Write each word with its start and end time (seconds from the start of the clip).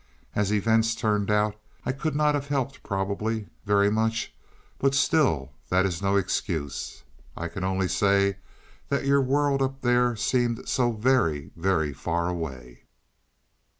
As 0.33 0.51
events 0.51 0.95
turned 0.95 1.29
out 1.29 1.55
I 1.85 1.91
could 1.91 2.15
not 2.15 2.33
have 2.33 2.47
helped 2.47 2.81
probably, 2.81 3.47
very 3.67 3.91
much, 3.91 4.33
but 4.79 4.95
still 4.95 5.51
that 5.69 5.85
is 5.85 6.01
no 6.01 6.15
excuse. 6.15 7.03
I 7.37 7.47
can 7.47 7.63
only 7.63 7.87
say 7.87 8.37
that 8.89 9.05
your 9.05 9.21
world 9.21 9.61
up 9.61 9.83
there 9.83 10.15
seemed 10.15 10.67
so 10.67 10.91
very 10.91 11.51
very 11.55 11.93
far 11.93 12.29
away. 12.29 12.85